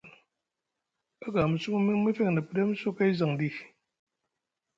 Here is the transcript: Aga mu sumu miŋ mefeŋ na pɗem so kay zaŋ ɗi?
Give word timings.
Aga 1.25 1.41
mu 1.49 1.55
sumu 1.61 1.79
miŋ 1.85 1.97
mefeŋ 2.03 2.27
na 2.33 2.41
pɗem 2.47 2.69
so 2.79 2.89
kay 2.97 3.11
zaŋ 3.19 3.31
ɗi? 3.39 3.49